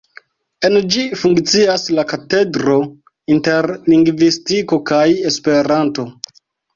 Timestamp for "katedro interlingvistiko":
2.11-4.81